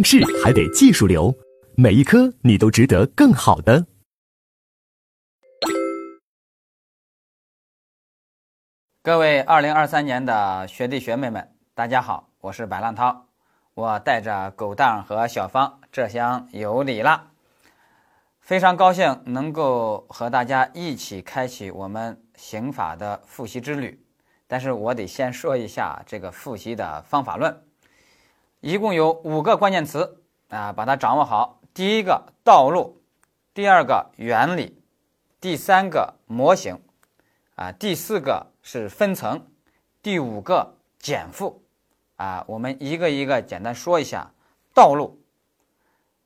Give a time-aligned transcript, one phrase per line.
[0.00, 1.30] 应试还得技术流，
[1.76, 3.84] 每一科你都值得更好的。
[9.02, 13.26] 各位二零二三年的学弟学妹们，大家好，我是白浪涛，
[13.74, 17.32] 我带着狗蛋和小芳这厢有礼了，
[18.40, 24.02] 非常高兴能够和大家一起开启我们刑法的复习之旅。
[24.46, 27.54] 但是我得先说一下这个复习的方法论，
[28.60, 31.60] 一共有五个关键词啊，把它掌握好。
[31.72, 33.02] 第一个道路，
[33.54, 34.82] 第二个原理，
[35.40, 36.80] 第三个模型，
[37.54, 39.46] 啊，第四个是分层，
[40.02, 41.62] 第五个减负，
[42.16, 44.32] 啊，我们一个一个简单说一下
[44.74, 45.22] 道路。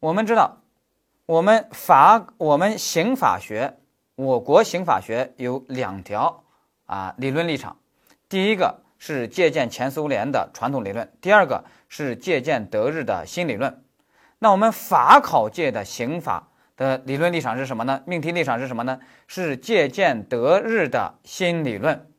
[0.01, 0.59] 我们知道，
[1.27, 3.78] 我们法我们刑法学，
[4.16, 6.42] 我国刑法学有两条
[6.87, 7.77] 啊理论立场。
[8.28, 11.64] 第一个是借鉴前苏联的传统理论，第二个
[11.97, 13.84] 是借鉴德日的新理论。
[14.41, 18.03] 那我们法考界的刑法的理论立场是什么呢？
[18.05, 18.98] 命题立场是什么呢？
[19.28, 22.11] 是借鉴德日的新理论。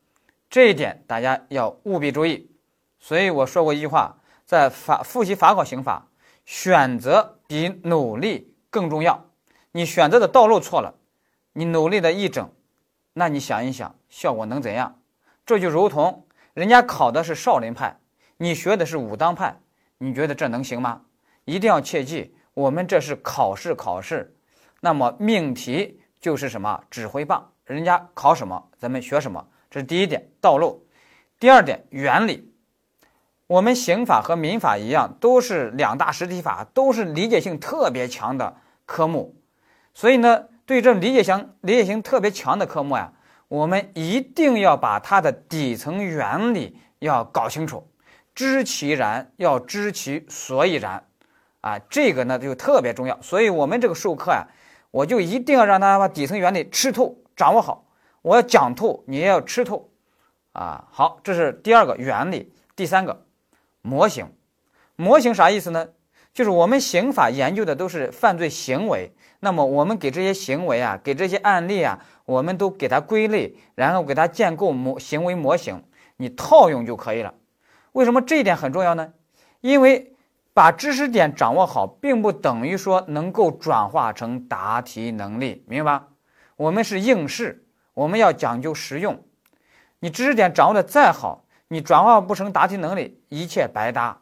[0.49, 2.49] 这一点大家要务必注意。
[2.99, 4.15] 所以我说过一句话，
[4.45, 6.07] 在法复习法考刑法，
[6.45, 9.25] 选择比努力更重要。
[9.73, 10.95] 你选择的道路错了，
[11.51, 12.49] 你努力的一整，
[13.11, 15.01] 那你想一想，效果能怎样？
[15.45, 17.99] 这就如同人家考的是少林派，
[18.37, 19.59] 你学的是武当派，
[19.97, 21.01] 你觉得这能行吗？
[21.45, 24.35] 一定要切记，我们这是考试考试，
[24.81, 30.85] 那么命题就是什么指挥棒，人家考什么咱们学什么，这是第一点道路。
[31.39, 32.51] 第二点原理，
[33.47, 39.35] 我们刑法和民法一样，都是两大实体法，都是理解性特别强的科目，
[39.93, 43.11] 所以呢，对这理解性理解性特别强的科目呀。
[43.47, 47.87] 我们一定要把它的底层原理要搞清楚，
[48.35, 51.03] 知其然，要知其所以然，
[51.61, 53.19] 啊，这个呢就特别重要。
[53.21, 54.45] 所以，我们这个授课呀，
[54.91, 57.85] 我就一定要让大家把底层原理吃透、掌握好。
[58.21, 59.89] 我要讲透，你也要吃透，
[60.51, 62.51] 啊，好，这是第二个原理。
[62.75, 63.25] 第三个
[63.81, 64.27] 模型，
[64.97, 65.87] 模型啥意思呢？
[66.33, 75.81] 就是我们刑法研究的都是犯罪行为，那么我们给这些行为啊，给这些案例啊，我们都给它归类，然后给它建构模行为模型，
[76.17, 77.33] 你套用就可以了。
[77.95, 79.13] 为什么这一点很重要呢？
[79.61, 80.13] 因为
[80.53, 86.07] 把知识点掌握好，并不等于说能够转化成答题能力，明白吧？
[86.57, 89.23] 我们是应试，我们要讲究实用。
[89.99, 94.19] 你知识点掌握的再好，你转化不成答题能力，一切白搭。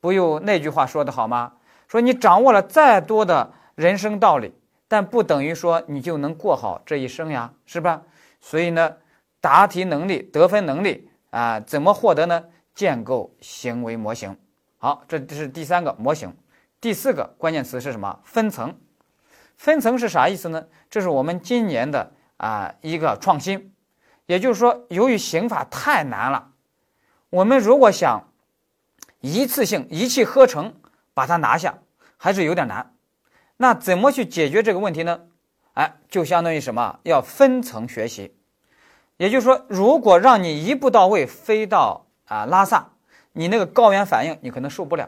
[0.00, 1.54] 不有那句话说的好吗？
[1.88, 4.54] 说你掌握了再多的人生道理，
[4.86, 8.02] 但不等于说你就能过好这一生呀，是吧？
[8.40, 8.98] 所以呢，
[9.40, 12.44] 答题能力、得分能力啊，怎么获得呢？
[12.76, 14.36] 建构行为模型。
[14.78, 16.32] 好，这是第三个模型。
[16.80, 18.20] 第四个关键词是什么？
[18.22, 18.78] 分层。
[19.56, 20.64] 分层是啥意思呢？
[20.88, 23.74] 这是我们今年的啊一个创新。
[24.26, 26.52] 也就是说，由于刑法太难了，
[27.30, 28.28] 我们如果想
[29.20, 30.72] 一次性一气呵成。
[31.16, 31.78] 把它拿下
[32.18, 32.94] 还是有点难，
[33.56, 35.22] 那怎么去解决这个问题呢？
[35.72, 37.00] 哎，就相当于什么？
[37.04, 38.36] 要分层学习。
[39.16, 42.90] 也就是说，如果让你一步到位飞到啊拉萨，
[43.32, 45.06] 你那个高原反应你可能受不了；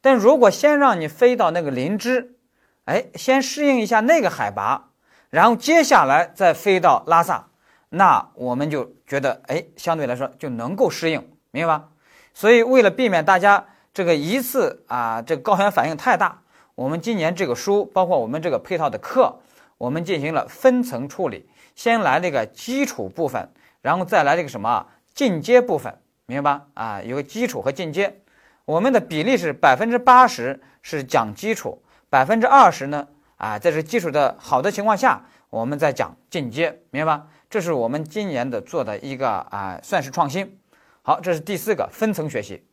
[0.00, 2.36] 但如果先让你飞到那个林芝，
[2.84, 4.90] 哎，先适应一下那个海拔，
[5.30, 7.48] 然后接下来再飞到拉萨，
[7.90, 11.88] 那我们就觉得哎，相对来说就能够适应，明白吧？
[12.34, 13.66] 所以为了避免大家。
[13.96, 16.42] 这个一次啊，这个高原反应太大。
[16.74, 19.40] 我们今年这个书，包括我们这个配套的课，
[19.78, 21.48] 我们进行了分层处理。
[21.74, 23.48] 先来这个基础部分，
[23.80, 26.66] 然后再来这个什么进阶部分，明白吧？
[26.74, 28.20] 啊，有个基础和进阶。
[28.64, 33.06] 我们的比例是百分之八十是讲基础，百分之二十呢，
[33.36, 37.26] 啊，在这基础的好的情况下，我们再讲进阶，明白吧？
[37.48, 40.58] 这是我们今年的做的一个啊，算是创新。
[41.02, 42.66] 好，这是第四个分层学习。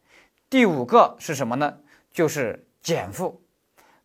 [0.50, 1.78] 第五个是什么呢？
[2.12, 3.42] 就是减负。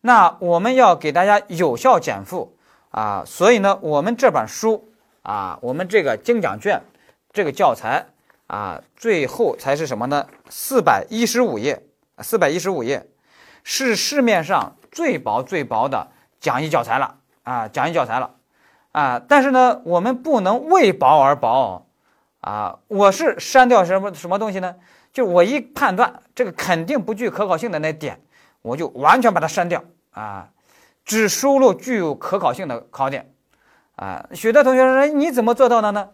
[0.01, 2.55] 那我们要给大家有效减负
[2.91, 6.81] 啊，所以呢，我们这本书啊，我们这个精讲卷，
[7.33, 8.05] 这个教材
[8.49, 10.25] 啊，最后才是什么呢？
[10.49, 11.83] 四百一十五页，
[12.17, 13.07] 四百一十五页
[13.63, 16.07] 是市面上最薄最薄的
[16.39, 18.31] 讲义教材了啊，讲义教材了
[18.91, 19.21] 啊。
[19.27, 21.85] 但是呢，我们不能为薄而薄
[22.41, 22.79] 啊。
[22.87, 24.77] 我是删掉什么什么东西呢？
[25.13, 28.19] 就我一判断这个肯定不具可考性的那点，
[28.63, 30.49] 我就完全把它删掉啊，
[31.05, 33.31] 只收录具有可考性的考点
[33.95, 34.25] 啊。
[34.33, 36.09] 许多同学说你怎么做到的呢？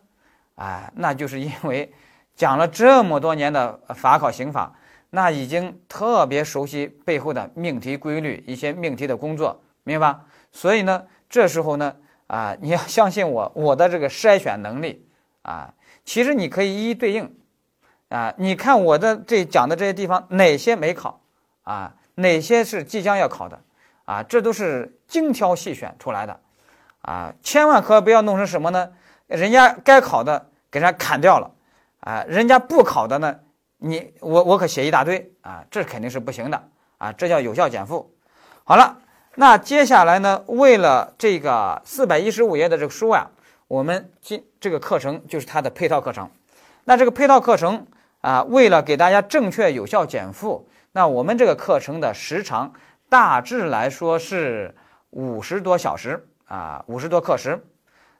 [0.55, 1.93] 啊，那就是因为
[2.35, 4.73] 讲了这么多年的法考刑法，
[5.11, 10.25] 那已经特别熟悉背后的命题规律，一些命题的工作，明白吧？
[10.51, 11.95] 所以呢，这时候呢，
[12.27, 15.07] 啊， 你要相信我，我的这个筛选能力
[15.43, 15.73] 啊，
[16.03, 17.33] 其实你可以一一对应，
[18.09, 21.21] 啊，你看我的这讲的这些地方哪些没考
[21.63, 23.61] 啊，哪些是即将要考的
[24.05, 26.39] 啊，这都是精挑细选出来的，
[27.01, 28.91] 啊，千万可不要弄成什么呢？
[29.27, 31.51] 人家该考的给人家砍掉了，
[32.05, 33.35] 啊，人家不考的呢，
[33.79, 36.63] 你我我可写一大堆啊，这肯定是不行的
[36.99, 38.13] 啊，这叫有效减负。
[38.63, 38.99] 好了，
[39.33, 43.31] 那接下来呢，为了这个四百一十五页的这个书啊，
[43.67, 46.29] 我们今这个课程就是它的配套课程。
[46.83, 47.87] 那这个配套课程
[48.21, 52.71] 啊，为了给大家正确有效减负，那我们这个课程的时长
[53.09, 54.75] 大致来说是
[55.09, 57.65] 五十多小时啊，五十多课时。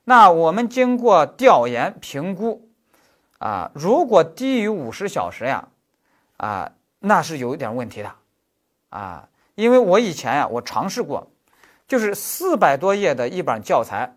[0.06, 2.65] 那我们经过调研评估，
[3.40, 5.68] 啊，如果低于五十小时呀，
[6.38, 8.12] 啊，那是有一点问题的，
[8.90, 11.32] 啊，因为我以前呀，我尝试过，
[11.88, 14.16] 就是四百多页的一本教材，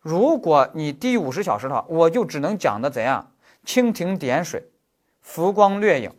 [0.00, 3.30] 如果你低于五十小时的话，我就只能讲的怎样
[3.64, 4.70] 蜻蜓点水，
[5.20, 6.12] 浮光掠影，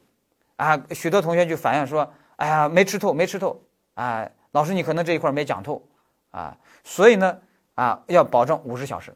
[0.56, 3.62] 啊，许多同学就反映说，哎呀，没吃透，没吃透，
[3.96, 5.82] 啊，老师你可能这一块没讲透，
[6.32, 7.40] 啊，所以呢。
[7.76, 9.16] 啊，要保证五十小时，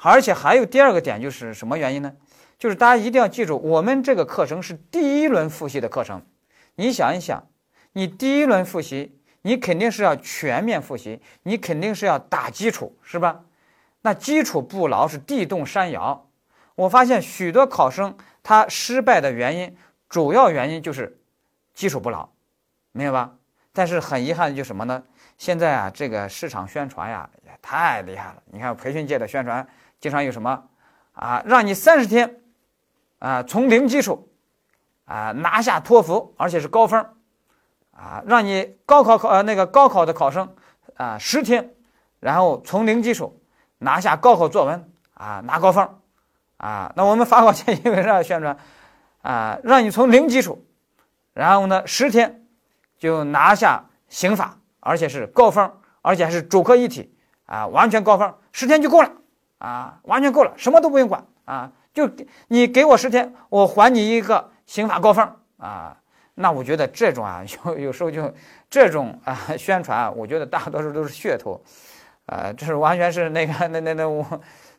[0.00, 2.12] 而且还有第二个点，就是什么原因呢？
[2.58, 6.22] 就是大家一定要记住，我们这个课程是第一轮复习的课程。
[6.76, 7.46] 你想一想，
[7.92, 13.40] 你第一轮复习，你肯定是要全面复习，你肯定是要打基础，是吧？
[14.02, 16.28] 那基础不牢是地动山摇。
[16.76, 19.76] 我发现许多考生他失败的原因，
[20.08, 21.20] 主要原因就是
[21.74, 22.28] 基础不牢，
[22.92, 23.34] 明白吧？
[23.72, 25.02] 但是很遗憾就什么呢？
[25.36, 27.48] 现在啊，这个市场宣传呀也。
[27.60, 28.42] 太厉害了！
[28.46, 29.66] 你看培训界的宣传，
[30.00, 30.64] 经常有什么
[31.12, 31.42] 啊？
[31.46, 32.40] 让你三十天
[33.18, 34.30] 啊，从零基础
[35.04, 37.04] 啊拿下托福，而且是高分
[37.90, 40.54] 啊，让你高考考呃那个高考的考生
[40.96, 41.74] 啊十天，
[42.20, 43.42] 然后从零基础
[43.78, 45.88] 拿下高考作文啊拿高分
[46.56, 46.92] 啊。
[46.96, 48.56] 那我们法考界因为这样宣传
[49.22, 50.64] 啊，让你从零基础，
[51.32, 52.46] 然后呢十天
[52.98, 55.72] 就拿下刑法，而且是高分，
[56.02, 57.14] 而且还是主科一体。
[57.46, 59.10] 啊，完全高分，十天就够了
[59.58, 62.08] 啊，完全够了，什么都不用管啊，就
[62.46, 65.96] 你给我十天，我还你一个刑法高分啊。
[66.34, 68.32] 那我觉得这种啊， 有有时候就
[68.70, 71.60] 这种啊宣传，我觉得大多数都是噱头，
[72.26, 74.24] 啊，这是完全是那个 那那那我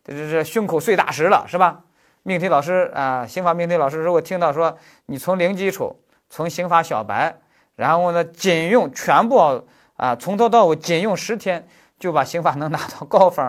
[0.03, 1.81] 这这胸口碎大石了，是吧？
[2.23, 4.77] 命题老师啊，刑法命题老师如果听到说
[5.07, 5.93] 你从零基础，
[6.29, 7.37] 从刑法小白，
[7.75, 9.65] 然后呢仅用全部
[9.97, 11.67] 啊从头到尾仅用十天。
[11.99, 13.45] 就把刑法能拿到高分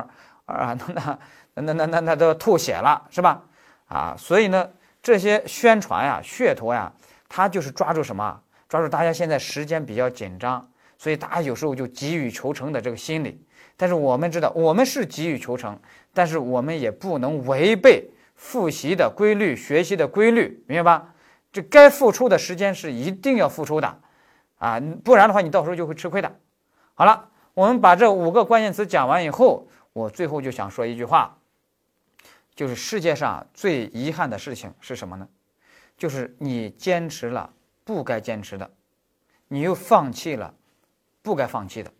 [0.50, 0.76] 啊，
[1.54, 3.42] 那那那那那那都吐血了，是吧？
[3.88, 4.68] 啊，所以呢，
[5.02, 6.92] 这些宣传呀、噱头呀，
[7.28, 8.40] 它就是抓住什么？
[8.68, 10.66] 抓住大家现在时间比较紧张，
[10.96, 13.44] 所以大家有时候就急于求成的这个心理。
[13.76, 15.78] 但是我们知道，我们是急于求成，
[16.14, 21.14] 但是我们也不能违背复习的规律、学习的规律，明白吧？
[21.52, 23.98] 这该付出的时间是一定要付出的，
[24.58, 26.32] 啊，不然的话，你到时候就会吃亏的。
[26.94, 27.26] 好了。
[27.52, 29.66] 我们把这五个关键词讲完以后，
[30.00, 31.36] 我最后就想说一句话，
[32.54, 35.28] 就是世界上最遗憾的事情是什么呢？
[35.98, 37.52] 就是你坚持了
[37.84, 38.70] 不该坚持的，
[39.48, 40.54] 你又放弃了
[41.20, 41.92] 不该放弃的。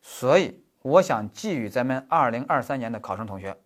[0.00, 3.58] 所以，我想寄予咱们二零二三年的考生同学，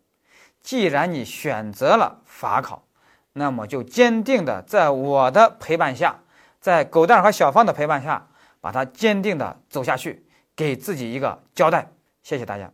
[0.61, 2.85] 既然你选择了法考，
[3.35, 6.19] 那么就坚定的在我的陪伴下，
[6.61, 8.27] 在狗蛋和小芳的陪伴下，
[8.61, 10.27] 把它坚定的走下去。
[10.57, 11.91] 给自己一个交代，
[12.23, 12.73] 谢谢大家。